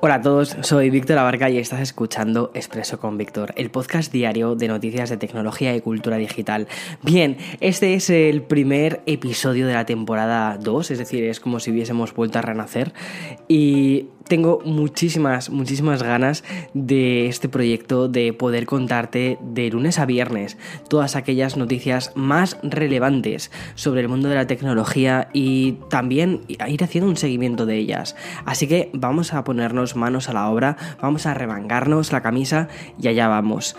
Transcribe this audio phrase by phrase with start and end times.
[0.00, 4.54] Hola a todos, soy Víctor Abarca y estás escuchando Expreso con Víctor, el podcast diario
[4.54, 6.66] de noticias de tecnología y cultura digital.
[7.02, 11.70] Bien, este es el primer episodio de la temporada 2, es decir, es como si
[11.70, 12.92] hubiésemos vuelto a renacer
[13.48, 16.44] y tengo muchísimas, muchísimas ganas
[16.74, 20.56] de este proyecto, de poder contarte de lunes a viernes
[20.88, 27.08] todas aquellas noticias más relevantes sobre el mundo de la tecnología y también ir haciendo
[27.08, 28.16] un seguimiento de ellas.
[28.44, 32.68] Así que vamos a ponernos manos a la obra, vamos a remangarnos la camisa
[33.00, 33.76] y allá vamos.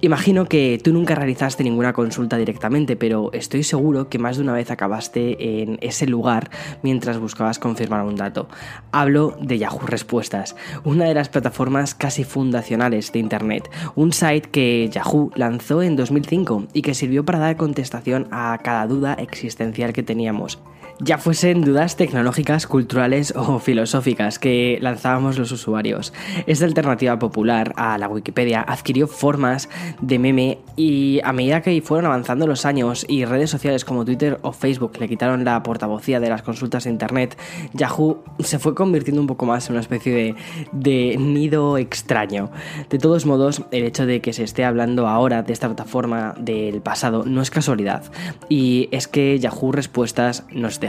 [0.00, 4.52] Imagino que tú nunca realizaste ninguna consulta directamente, pero estoy seguro que más de una
[4.52, 6.50] vez acabaste en ese lugar
[6.84, 8.48] mientras buscabas confirmar un dato.
[8.92, 14.88] Hablo de Yahoo Respuestas, una de las plataformas casi fundacionales de Internet, un site que
[14.88, 20.04] Yahoo lanzó en 2005 y que sirvió para dar contestación a cada duda existencial que
[20.04, 20.60] teníamos
[21.00, 26.12] ya fuesen dudas tecnológicas, culturales o filosóficas que lanzábamos los usuarios.
[26.46, 29.68] Esta alternativa popular a la Wikipedia adquirió formas
[30.00, 34.38] de meme y a medida que fueron avanzando los años y redes sociales como Twitter
[34.42, 37.38] o Facebook le quitaron la portavocía de las consultas de Internet,
[37.74, 40.34] Yahoo se fue convirtiendo un poco más en una especie de,
[40.72, 42.50] de nido extraño.
[42.90, 46.80] De todos modos, el hecho de que se esté hablando ahora de esta plataforma del
[46.80, 48.02] pasado no es casualidad
[48.48, 50.80] y es que Yahoo Respuestas nos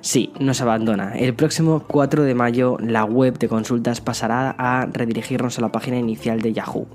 [0.00, 1.14] Sí, nos abandona.
[1.16, 5.98] El próximo 4 de mayo la web de consultas pasará a redirigirnos a la página
[5.98, 6.86] inicial de Yahoo.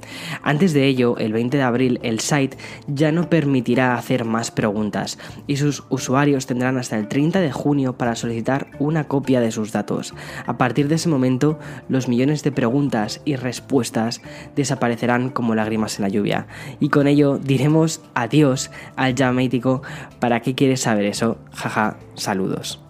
[0.43, 5.17] Antes de ello, el 20 de abril, el site ya no permitirá hacer más preguntas
[5.47, 9.71] y sus usuarios tendrán hasta el 30 de junio para solicitar una copia de sus
[9.71, 10.13] datos.
[10.45, 14.21] A partir de ese momento, los millones de preguntas y respuestas
[14.55, 16.47] desaparecerán como lágrimas en la lluvia.
[16.79, 19.81] Y con ello diremos adiós al ya mítico
[20.19, 21.37] ¿para qué quieres saber eso?
[21.53, 21.97] Jaja,
[22.29, 22.88] Saludos.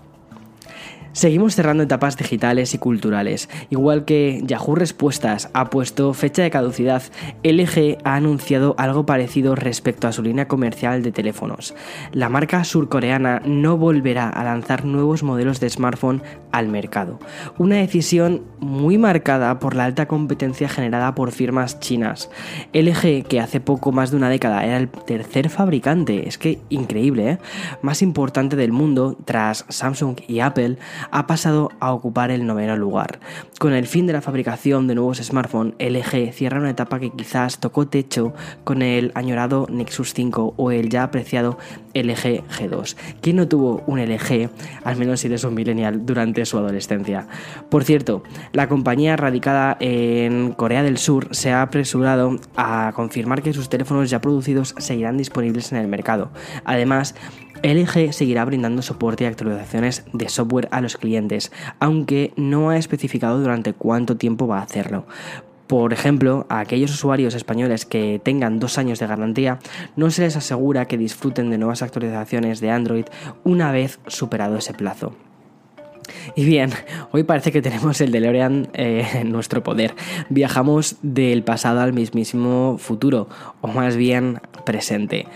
[1.12, 3.50] Seguimos cerrando etapas digitales y culturales.
[3.70, 7.04] Igual que Yahoo Respuestas ha puesto fecha de caducidad,
[7.44, 11.74] LG ha anunciado algo parecido respecto a su línea comercial de teléfonos.
[12.12, 16.22] La marca surcoreana no volverá a lanzar nuevos modelos de smartphone
[16.52, 17.20] al mercado.
[17.58, 22.30] Una decisión muy marcada por la alta competencia generada por firmas chinas.
[22.74, 27.32] LG, que hace poco más de una década era el tercer fabricante, es que increíble,
[27.32, 27.38] ¿eh?
[27.82, 30.78] más importante del mundo tras Samsung y Apple,
[31.12, 33.20] ha pasado a ocupar el noveno lugar.
[33.60, 37.60] Con el fin de la fabricación de nuevos smartphones, LG cierra una etapa que quizás
[37.60, 38.34] tocó techo
[38.64, 41.58] con el añorado Nexus 5 o el ya apreciado
[41.94, 42.96] LG G2.
[43.22, 44.50] ¿Quién no tuvo un LG,
[44.84, 47.28] al menos si eres un millennial, durante su adolescencia?
[47.70, 48.24] Por cierto,
[48.54, 54.10] la compañía radicada en Corea del Sur se ha apresurado a confirmar que sus teléfonos
[54.10, 56.30] ya producidos seguirán disponibles en el mercado.
[56.66, 57.16] Además,
[57.64, 63.40] LG seguirá brindando soporte y actualizaciones de software a los clientes, aunque no ha especificado
[63.40, 65.06] durante cuánto tiempo va a hacerlo.
[65.68, 69.60] Por ejemplo, a aquellos usuarios españoles que tengan dos años de garantía,
[69.96, 73.06] no se les asegura que disfruten de nuevas actualizaciones de Android
[73.44, 75.14] una vez superado ese plazo.
[76.36, 76.72] Y bien,
[77.12, 79.94] hoy parece que tenemos el DeLorean eh, en nuestro poder.
[80.30, 83.28] Viajamos del pasado al mismísimo futuro,
[83.62, 85.28] o más bien presente.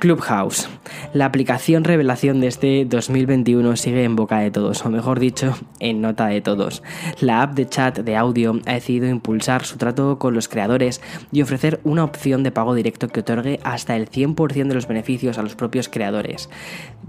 [0.00, 0.66] Clubhouse.
[1.12, 6.00] La aplicación revelación de este 2021 sigue en boca de todos, o mejor dicho, en
[6.00, 6.82] nota de todos.
[7.20, 11.42] La app de chat de audio ha decidido impulsar su trato con los creadores y
[11.42, 15.42] ofrecer una opción de pago directo que otorgue hasta el 100% de los beneficios a
[15.42, 16.48] los propios creadores.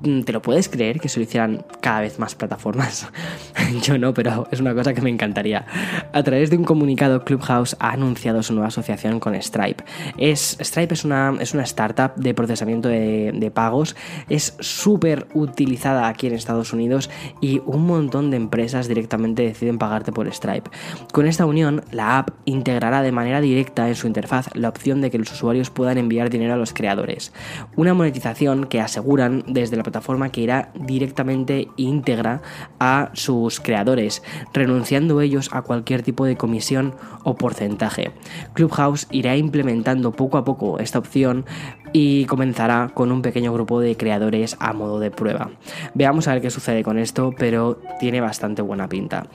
[0.03, 3.09] Mm, ¿Te lo puedes creer que se lo hicieran cada vez más plataformas?
[3.84, 5.66] Yo no, pero es una cosa que me encantaría.
[6.12, 9.84] A través de un comunicado, Clubhouse ha anunciado su nueva asociación con Stripe.
[10.17, 13.95] Es, Stripe es una, es una startup de procesamiento de, pagos
[14.29, 17.09] es súper utilizada aquí en Estados Unidos
[17.41, 20.69] y un montón de empresas directamente deciden pagarte por Stripe.
[21.11, 25.11] Con esta unión, la app integrará de manera directa en su interfaz la opción de
[25.11, 27.33] que los usuarios puedan enviar dinero a los creadores.
[27.75, 32.41] Una monetización que aseguran desde la plataforma que irá directamente íntegra
[32.79, 34.23] a sus creadores,
[34.53, 38.11] renunciando ellos a cualquier tipo de comisión o porcentaje.
[38.53, 41.45] Clubhouse irá implementando poco a poco esta opción
[41.93, 45.52] y comenzará con un pequeño grupo de creadores a modo de prueba.
[45.93, 49.28] Veamos a ver qué sucede con esto, pero tiene bastante buena pinta.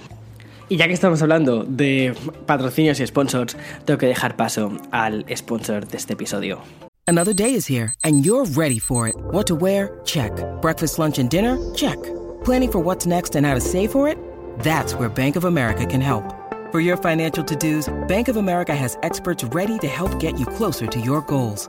[0.69, 2.15] Y ya que estamos hablando de
[2.47, 6.61] patrocinios y sponsors, tengo que dejar paso al sponsor de este episodio.
[7.07, 9.15] Another day is here and you're ready for it.
[9.31, 10.01] What to wear?
[10.05, 10.33] Check.
[10.61, 11.57] Breakfast, lunch and dinner?
[11.75, 11.99] Check.
[12.45, 14.19] Planning for what's next and how to save for it?
[14.65, 16.25] That's where Bank of America can help.
[16.73, 20.89] For your financial to-dos, Bank of America has experts ready to help get you closer
[20.89, 21.69] to your goals.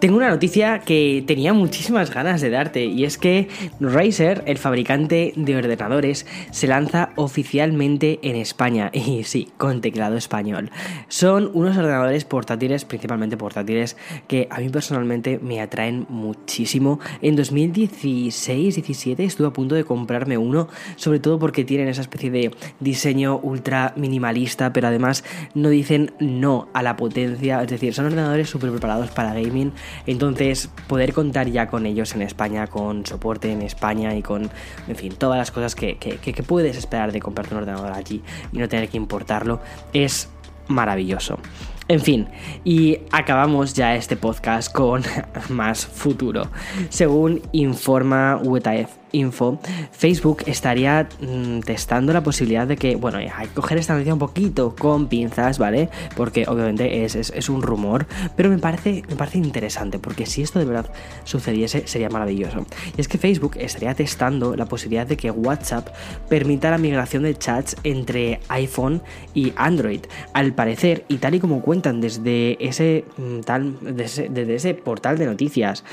[0.00, 3.48] Tengo una noticia que tenía muchísimas ganas de darte y es que
[3.80, 10.70] Razer, el fabricante de ordenadores, se lanza oficialmente en España y sí, con teclado español.
[11.08, 13.96] Son unos ordenadores portátiles, principalmente portátiles,
[14.28, 17.00] que a mí personalmente me atraen muchísimo.
[17.20, 22.52] En 2016-17 estuve a punto de comprarme uno, sobre todo porque tienen esa especie de
[22.78, 25.24] diseño ultra minimalista, pero además
[25.54, 29.72] no dicen no a la potencia, es decir, son ordenadores súper preparados para gaming
[30.06, 34.50] entonces, poder contar ya con ellos en España, con soporte en España y con,
[34.86, 35.96] en fin, todas las cosas que,
[36.46, 39.60] puedes esperar de comprarte un ordenador allí y no tener que importarlo,
[39.92, 40.28] es
[40.68, 41.38] maravilloso.
[41.88, 42.28] En fin,
[42.64, 45.02] y acabamos ya este podcast con
[45.48, 46.48] más futuro.
[46.90, 49.58] Según informa WTF Info,
[49.92, 54.18] Facebook estaría mm, testando la posibilidad de que, bueno, hay que coger esta noticia un
[54.18, 55.88] poquito con pinzas, ¿vale?
[56.16, 58.06] Porque obviamente es, un rumor,
[58.36, 60.90] pero me parece, me parece interesante, porque si esto de verdad
[61.24, 62.66] sucediese sería maravilloso.
[62.96, 65.88] Y es que Facebook estaría testando la posibilidad de que WhatsApp
[66.28, 69.02] permita la migración de chats entre iPhone
[69.34, 70.00] y Android.
[70.34, 75.26] Al parecer, y tal y como cuentan desde ese, mm, tal, desde ese portal de
[75.26, 75.84] noticias,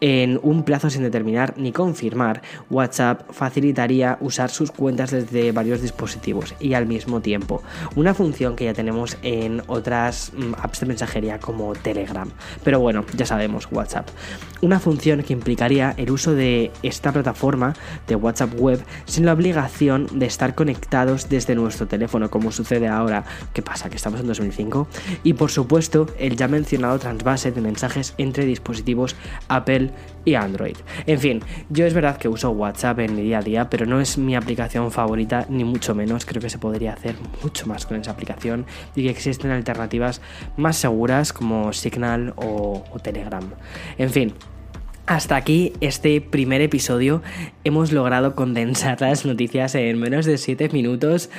[0.00, 2.42] en un plazo sin determinar ni confirmar,
[2.72, 7.62] WhatsApp facilitaría usar sus cuentas desde varios dispositivos y al mismo tiempo.
[7.96, 12.30] Una función que ya tenemos en otras mm, apps de mensajería como Telegram.
[12.64, 14.08] Pero bueno, ya sabemos, WhatsApp.
[14.62, 17.74] Una función que implicaría el uso de esta plataforma
[18.06, 23.24] de WhatsApp Web sin la obligación de estar conectados desde nuestro teléfono, como sucede ahora.
[23.52, 23.90] ¿Qué pasa?
[23.90, 24.88] Que estamos en 2005.
[25.24, 29.14] Y por supuesto, el ya mencionado transvase de mensajes entre dispositivos
[29.48, 29.90] Apple
[30.24, 30.76] y Android.
[31.06, 34.00] En fin, yo es verdad que uso WhatsApp en mi día a día, pero no
[34.00, 36.24] es mi aplicación favorita, ni mucho menos.
[36.24, 40.20] Creo que se podría hacer mucho más con esa aplicación y que existen alternativas
[40.56, 43.44] más seguras como Signal o, Telegram.
[43.98, 44.34] En fin,
[45.06, 47.22] hasta aquí este primer episodio.
[47.64, 51.30] Hemos logrado condensar las noticias en menos de 7 minutos.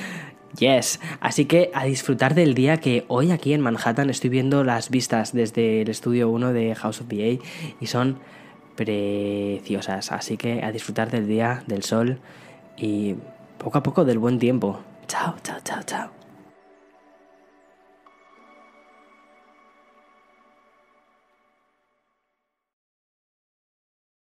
[0.58, 4.88] Yes, así que a disfrutar del día que hoy aquí en Manhattan estoy viendo las
[4.88, 7.42] vistas desde el estudio 1 de House of VA
[7.80, 8.18] y son
[8.76, 10.12] preciosas.
[10.12, 12.18] Así que a disfrutar del día, del sol
[12.76, 13.16] y
[13.58, 14.80] poco a poco del buen tiempo.
[15.06, 16.23] Chao, chao, chao, chao.